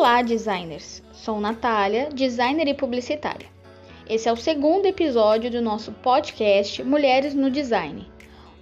[0.00, 1.02] Olá, designers!
[1.12, 3.48] Sou Natália, designer e publicitária.
[4.08, 8.06] Esse é o segundo episódio do nosso podcast Mulheres no Design.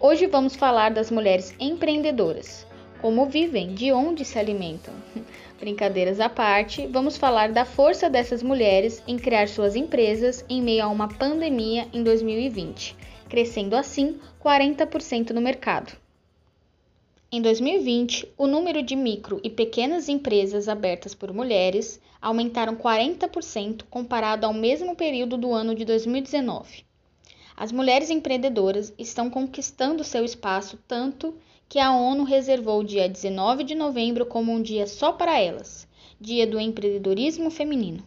[0.01, 2.67] Hoje vamos falar das mulheres empreendedoras,
[3.03, 4.95] como vivem, de onde se alimentam.
[5.61, 10.85] Brincadeiras à parte, vamos falar da força dessas mulheres em criar suas empresas em meio
[10.85, 12.97] a uma pandemia em 2020,
[13.29, 15.93] crescendo assim 40% no mercado.
[17.37, 24.47] Em 2020, o número de micro e pequenas empresas abertas por mulheres aumentaram 40% comparado
[24.47, 26.87] ao mesmo período do ano de 2019.
[27.55, 31.35] As mulheres empreendedoras estão conquistando seu espaço tanto
[31.69, 35.87] que a ONU reservou o dia 19 de novembro como um dia só para elas,
[36.19, 38.03] Dia do Empreendedorismo Feminino.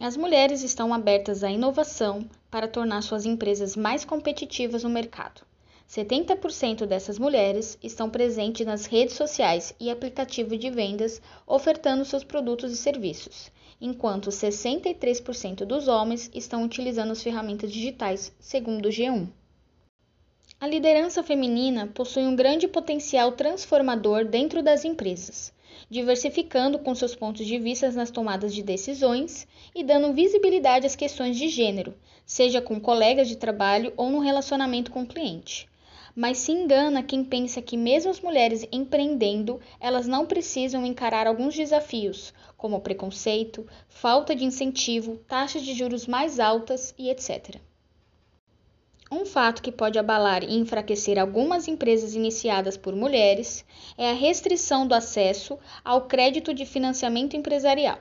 [0.00, 5.48] As mulheres estão abertas à inovação para tornar suas empresas mais competitivas no mercado.
[5.90, 12.70] 70% dessas mulheres estão presentes nas redes sociais e aplicativos de vendas ofertando seus produtos
[12.70, 19.26] e serviços, enquanto 63% dos homens estão utilizando as ferramentas digitais, segundo o G1.
[20.60, 25.52] A liderança feminina possui um grande potencial transformador dentro das empresas,
[25.90, 29.44] diversificando com seus pontos de vista nas tomadas de decisões
[29.74, 34.92] e dando visibilidade às questões de gênero, seja com colegas de trabalho ou no relacionamento
[34.92, 35.68] com o cliente
[36.14, 41.54] mas se engana quem pensa que, mesmo as mulheres empreendendo, elas não precisam encarar alguns
[41.54, 47.56] desafios, como preconceito, falta de incentivo, taxas de juros mais altas e etc.
[49.12, 53.64] Um fato que pode abalar e enfraquecer algumas empresas iniciadas por mulheres
[53.98, 57.98] é a restrição do acesso ao crédito de financiamento empresarial.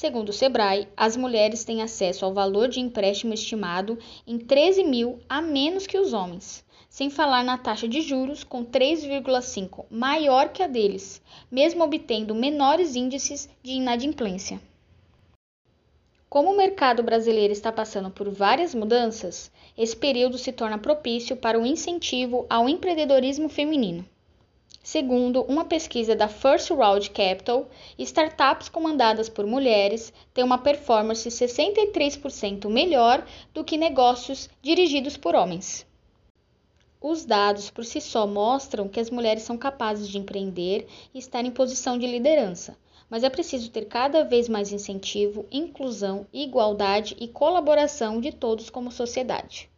[0.00, 5.18] Segundo o Sebrae, as mulheres têm acesso ao valor de empréstimo estimado em 13 mil
[5.28, 10.62] a menos que os homens sem falar na taxa de juros com 3,5 maior que
[10.62, 14.60] a deles, mesmo obtendo menores índices de inadimplência.
[16.28, 21.58] Como o mercado brasileiro está passando por várias mudanças, esse período se torna propício para
[21.58, 24.06] o incentivo ao empreendedorismo feminino.
[24.90, 27.68] Segundo uma pesquisa da First Round Capital,
[27.98, 33.22] startups comandadas por mulheres têm uma performance 63% melhor
[33.52, 35.86] do que negócios dirigidos por homens.
[37.02, 41.44] Os dados por si só mostram que as mulheres são capazes de empreender e estar
[41.44, 42.74] em posição de liderança,
[43.10, 48.90] mas é preciso ter cada vez mais incentivo, inclusão, igualdade e colaboração de todos como
[48.90, 49.68] sociedade.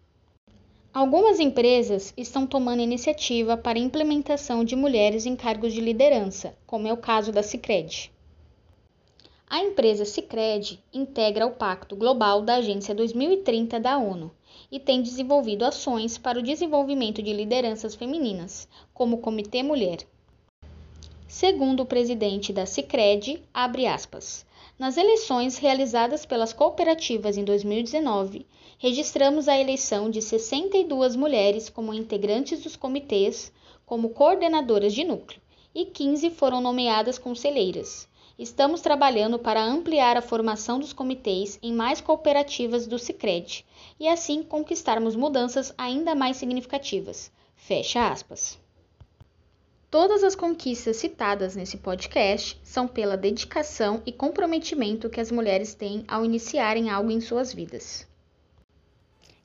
[0.92, 6.88] Algumas empresas estão tomando iniciativa para a implementação de mulheres em cargos de liderança, como
[6.88, 8.10] é o caso da Cicred.
[9.48, 14.32] A empresa Cicred integra o Pacto Global da Agência 2030 da ONU,
[14.70, 19.98] e tem desenvolvido ações para o desenvolvimento de lideranças femininas, como o Comitê Mulher.
[21.28, 24.44] Segundo o presidente da Cicred, abre aspas,
[24.78, 28.46] nas eleições realizadas pelas cooperativas em 2019,
[28.78, 33.52] registramos a eleição de 62 mulheres como integrantes dos comitês,
[33.84, 35.40] como coordenadoras de núcleo,
[35.74, 38.08] e 15 foram nomeadas conselheiras.
[38.38, 43.66] Estamos trabalhando para ampliar a formação dos comitês em mais cooperativas do Cicred
[43.98, 47.30] e assim conquistarmos mudanças ainda mais significativas.
[47.54, 48.58] Fecha aspas.
[49.90, 56.04] Todas as conquistas citadas nesse podcast são pela dedicação e comprometimento que as mulheres têm
[56.06, 58.06] ao iniciarem algo em suas vidas.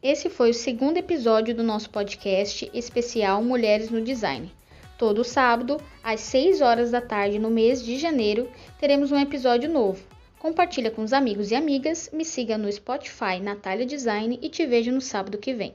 [0.04, 4.54] Esse foi o segundo episódio do nosso podcast especial Mulheres no Design.
[5.00, 8.48] Todo sábado, às 6 horas da tarde no mês de janeiro,
[8.80, 10.06] teremos um episódio novo.
[10.38, 14.92] Compartilha com os amigos e amigas, me siga no Spotify Natália Design e te vejo
[14.92, 15.74] no sábado que vem.